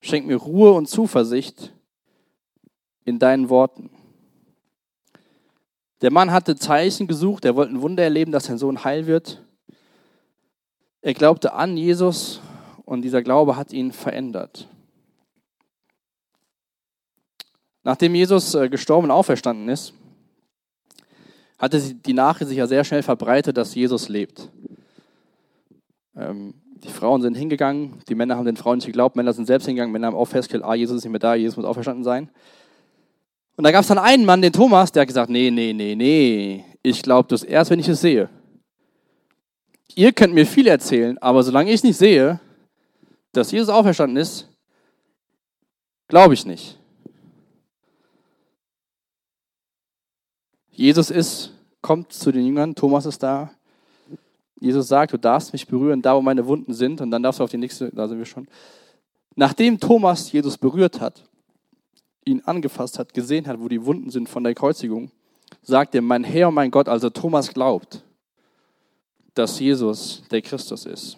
[0.00, 1.72] Schenk mir Ruhe und Zuversicht
[3.04, 3.88] in deinen Worten.
[6.00, 9.44] Der Mann hatte Zeichen gesucht, er wollte ein Wunder erleben, dass sein Sohn heil wird.
[11.02, 12.40] Er glaubte an Jesus
[12.84, 14.66] und dieser Glaube hat ihn verändert.
[17.84, 19.92] Nachdem Jesus äh, gestorben und auferstanden ist,
[21.58, 24.48] hatte die Nachricht sich ja sehr schnell verbreitet, dass Jesus lebt.
[26.16, 29.66] Ähm, die Frauen sind hingegangen, die Männer haben den Frauen nicht geglaubt, Männer sind selbst
[29.66, 32.28] hingegangen, Männer haben auch festgestellt, ah, Jesus ist nicht mehr da, Jesus muss auferstanden sein.
[33.56, 35.94] Und da gab es dann einen Mann, den Thomas, der hat gesagt, nee, nee, nee,
[35.94, 38.28] nee, ich glaube das erst, wenn ich es sehe.
[39.94, 42.40] Ihr könnt mir viel erzählen, aber solange ich nicht sehe,
[43.32, 44.48] dass Jesus auferstanden ist,
[46.12, 46.78] Glaube ich nicht.
[50.82, 53.52] Jesus ist, kommt zu den Jüngern, Thomas ist da.
[54.58, 57.00] Jesus sagt, du darfst mich berühren, da wo meine Wunden sind.
[57.00, 58.48] Und dann darfst du auf die nächste, da sind wir schon.
[59.36, 61.22] Nachdem Thomas Jesus berührt hat,
[62.24, 65.12] ihn angefasst hat, gesehen hat, wo die Wunden sind von der Kreuzigung,
[65.62, 68.02] sagt er, mein Herr und mein Gott, also Thomas glaubt,
[69.34, 71.16] dass Jesus der Christus ist.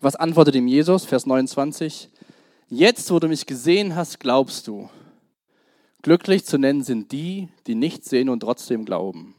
[0.00, 1.04] Was antwortet ihm Jesus?
[1.04, 2.08] Vers 29.
[2.70, 4.90] Jetzt, wo du mich gesehen hast, glaubst du.
[6.02, 9.34] Glücklich zu nennen sind die, die nicht sehen und trotzdem glauben.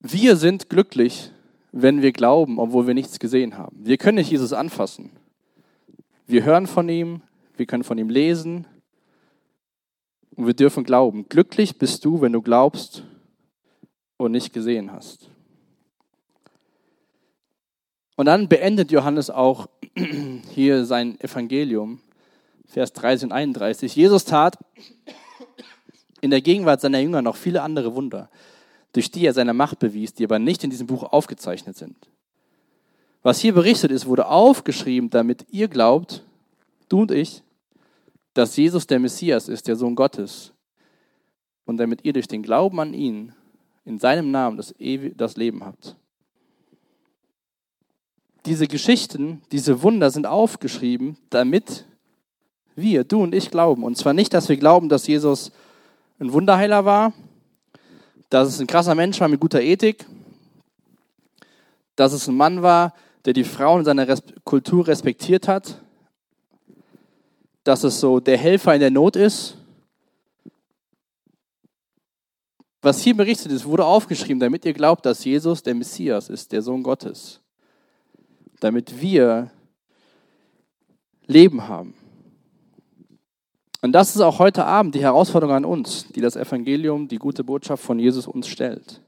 [0.00, 1.30] Wir sind glücklich,
[1.70, 3.76] wenn wir glauben, obwohl wir nichts gesehen haben.
[3.86, 5.10] Wir können nicht Jesus anfassen.
[6.26, 7.22] Wir hören von ihm,
[7.56, 8.66] wir können von ihm lesen
[10.34, 11.28] und wir dürfen glauben.
[11.28, 13.04] Glücklich bist du, wenn du glaubst
[14.16, 15.30] und nicht gesehen hast.
[18.16, 19.68] Und dann beendet Johannes auch
[20.50, 22.00] hier sein Evangelium,
[22.72, 23.94] Vers 30 und 31.
[23.94, 24.58] Jesus tat
[26.20, 28.28] in der Gegenwart seiner Jünger noch viele andere Wunder
[28.92, 31.96] durch die er seine Macht bewies, die aber nicht in diesem Buch aufgezeichnet sind.
[33.22, 36.24] Was hier berichtet ist, wurde aufgeschrieben, damit ihr glaubt,
[36.88, 37.42] du und ich,
[38.34, 40.52] dass Jesus der Messias ist, der Sohn Gottes.
[41.64, 43.32] Und damit ihr durch den Glauben an ihn
[43.84, 44.74] in seinem Namen das,
[45.16, 45.96] das Leben habt.
[48.44, 51.86] Diese Geschichten, diese Wunder sind aufgeschrieben, damit
[52.74, 53.84] wir, du und ich glauben.
[53.84, 55.52] Und zwar nicht, dass wir glauben, dass Jesus
[56.18, 57.12] ein Wunderheiler war,
[58.30, 60.06] dass es ein krasser Mensch war mit guter Ethik,
[61.96, 65.80] dass es ein Mann war, der die Frauen in seiner Res Kultur respektiert hat,
[67.64, 69.56] dass es so der Helfer in der Not ist.
[72.80, 76.62] Was hier berichtet ist, wurde aufgeschrieben, damit ihr glaubt, dass Jesus der Messias ist, der
[76.62, 77.40] Sohn Gottes.
[78.58, 79.50] Damit wir
[81.26, 81.94] Leben haben.
[83.82, 87.42] Und das ist auch heute Abend die Herausforderung an uns, die das Evangelium, die gute
[87.42, 89.02] Botschaft von Jesus uns stellt.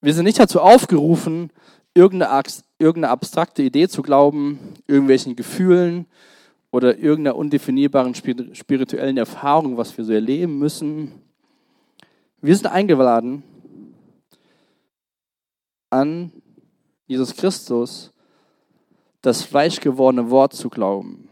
[0.00, 1.50] Wir sind nicht dazu aufgerufen,
[1.94, 6.06] irgendeine abstrakte Idee zu glauben, irgendwelchen Gefühlen
[6.70, 11.10] oder irgendeiner undefinierbaren spirituellen Erfahrung, was wir so erleben müssen.
[12.40, 13.42] Wir sind eingeladen,
[15.90, 16.30] an
[17.06, 18.12] Jesus Christus,
[19.22, 21.28] das fleischgewordene Wort zu glauben.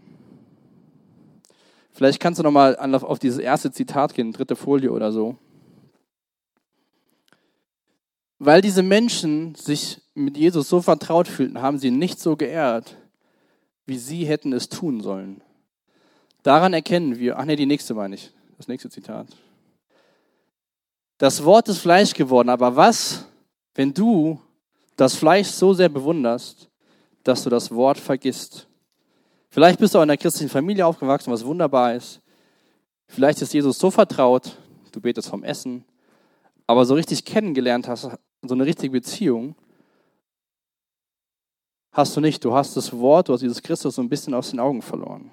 [2.03, 5.37] Vielleicht kannst du nochmal auf dieses erste Zitat gehen, dritte Folie oder so.
[8.41, 12.97] Weil diese Menschen sich mit Jesus so vertraut fühlten, haben sie ihn nicht so geehrt,
[13.87, 15.43] wie sie hätten es tun sollen.
[16.43, 19.29] Daran erkennen wir, ach nee, die nächste meine ich, das nächste Zitat.
[21.19, 23.27] Das Wort ist Fleisch geworden, aber was,
[23.77, 24.41] wenn du
[24.97, 26.69] das Fleisch so sehr bewunderst,
[27.23, 28.67] dass du das Wort vergisst?
[29.53, 32.23] Vielleicht bist du auch in einer christlichen Familie aufgewachsen, was wunderbar ist.
[33.07, 34.57] Vielleicht ist Jesus so vertraut,
[34.93, 35.85] du betest vom Essen,
[36.67, 38.09] aber so richtig kennengelernt hast,
[38.41, 39.55] so eine richtige Beziehung,
[41.93, 42.43] hast du nicht.
[42.43, 45.31] Du hast das Wort, du hast Jesus Christus so ein bisschen aus den Augen verloren.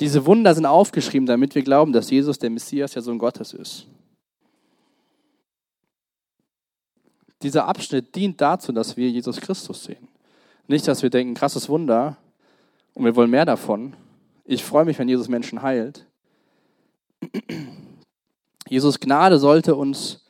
[0.00, 3.86] Diese Wunder sind aufgeschrieben, damit wir glauben, dass Jesus der Messias, der Sohn Gottes ist.
[7.42, 10.08] Dieser Abschnitt dient dazu, dass wir Jesus Christus sehen.
[10.68, 12.16] Nicht, dass wir denken, krasses Wunder
[12.94, 13.94] und wir wollen mehr davon.
[14.44, 16.06] Ich freue mich, wenn Jesus Menschen heilt.
[18.68, 20.24] Jesus Gnade sollte uns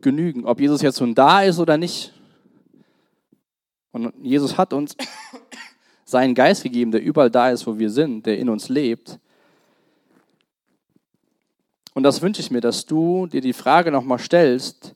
[0.00, 2.12] genügen, ob Jesus jetzt nun da ist oder nicht.
[3.92, 4.96] Und Jesus hat uns
[6.04, 9.18] seinen Geist gegeben, der überall da ist, wo wir sind, der in uns lebt.
[11.94, 14.94] Und das wünsche ich mir, dass du dir die Frage nochmal stellst,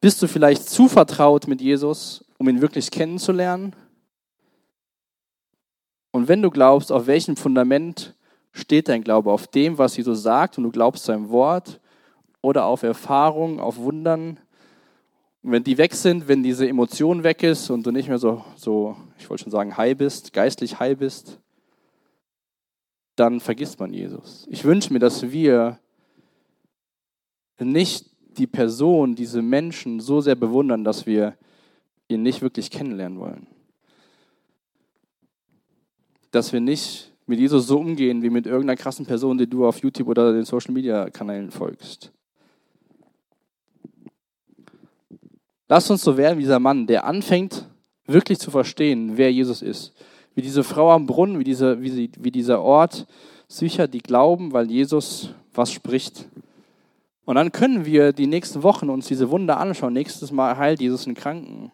[0.00, 3.74] bist du vielleicht zu vertraut mit Jesus, um ihn wirklich kennenzulernen?
[6.10, 8.14] Und wenn du glaubst, auf welchem Fundament
[8.52, 9.32] steht dein Glaube?
[9.32, 11.80] Auf dem, was Jesus sagt und du glaubst seinem Wort
[12.40, 14.38] oder auf Erfahrung, auf Wundern?
[15.42, 18.44] Und wenn die weg sind, wenn diese Emotion weg ist und du nicht mehr so,
[18.56, 21.38] so ich wollte schon sagen, high bist, geistlich high bist,
[23.16, 24.46] dann vergisst man Jesus.
[24.48, 25.78] Ich wünsche mir, dass wir
[27.58, 28.07] nicht
[28.38, 31.36] die Person, diese Menschen so sehr bewundern, dass wir
[32.08, 33.46] ihn nicht wirklich kennenlernen wollen.
[36.30, 39.78] Dass wir nicht mit Jesus so umgehen wie mit irgendeiner krassen Person, die du auf
[39.78, 42.12] YouTube oder den Social Media Kanälen folgst.
[45.68, 47.68] Lass uns so werden wie dieser Mann, der anfängt,
[48.06, 49.92] wirklich zu verstehen, wer Jesus ist.
[50.34, 53.06] Wie diese Frau am Brunnen, wie, diese, wie, sie, wie dieser Ort,
[53.48, 56.26] sicher, die glauben, weil Jesus was spricht
[57.28, 59.92] Und dann können wir die nächsten Wochen uns diese Wunder anschauen.
[59.92, 61.70] Nächstes Mal heilt Jesus einen Kranken.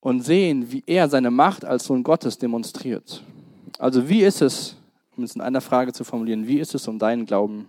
[0.00, 3.22] Und sehen, wie er seine Macht als Sohn Gottes demonstriert.
[3.78, 4.78] Also wie ist es,
[5.18, 7.68] um es in einer Frage zu formulieren, wie ist es um deinen Glauben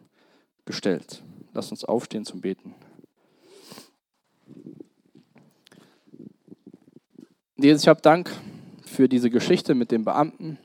[0.63, 1.21] gestellt?
[1.53, 2.75] Lass uns aufstehen zum Beten.
[7.57, 8.31] Jesus, ich habe Dank
[8.85, 10.57] für diese Geschichte mit dem Beamten.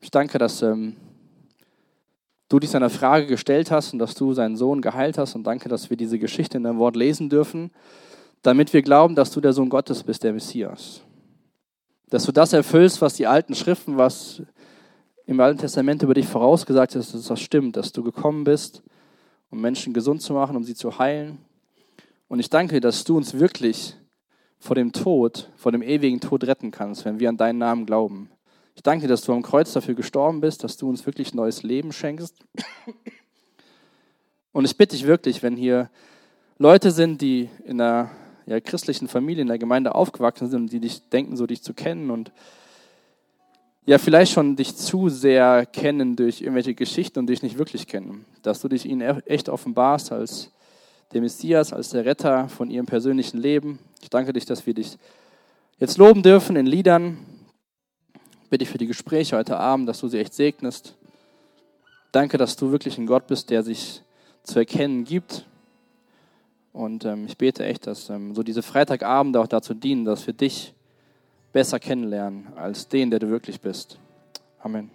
[0.00, 0.94] Ich danke, dass ähm,
[2.54, 5.34] du dich seiner Frage gestellt hast und dass du seinen Sohn geheilt hast.
[5.34, 7.70] Und danke, dass wir diese Geschichte in deinem Wort lesen dürfen,
[8.42, 11.00] damit wir glauben, dass du der Sohn Gottes bist, der Messias.
[12.10, 14.42] Dass du das erfüllst, was die alten Schriften, was
[15.26, 18.82] im Alten Testament über dich vorausgesagt ist, dass das stimmt, dass du gekommen bist,
[19.50, 21.38] um Menschen gesund zu machen, um sie zu heilen.
[22.28, 23.96] Und ich danke dass du uns wirklich
[24.58, 28.30] vor dem Tod, vor dem ewigen Tod retten kannst, wenn wir an deinen Namen glauben.
[28.74, 31.62] Ich danke dir, dass du am Kreuz dafür gestorben bist, dass du uns wirklich neues
[31.62, 32.34] Leben schenkst.
[34.52, 35.90] Und ich bitte dich wirklich, wenn hier
[36.58, 38.10] Leute sind, die in einer
[38.46, 41.74] ja, christlichen Familie, in der Gemeinde aufgewachsen sind und die dich denken, so dich zu
[41.74, 42.32] kennen und
[43.86, 48.24] ja, vielleicht schon dich zu sehr kennen durch irgendwelche Geschichten und dich nicht wirklich kennen,
[48.42, 50.50] dass du dich ihnen e-, echt offenbarst als
[51.12, 53.78] der Messias, als der Retter von ihrem persönlichen Leben.
[54.02, 54.96] Ich danke dich, dass wir dich
[55.78, 57.18] jetzt loben dürfen in Liedern,
[58.54, 60.94] bitte für die Gespräche heute Abend, dass du sie echt segnest.
[62.12, 64.00] Danke, dass du wirklich ein Gott bist, der sich
[64.44, 65.44] zu erkennen gibt.
[66.72, 70.34] Und ähm, ich bete echt, dass ähm, so diese Freitagabende auch dazu dienen, dass wir
[70.34, 70.72] dich
[71.52, 73.98] besser kennenlernen als den, der du wirklich bist.
[74.60, 74.88] Amen.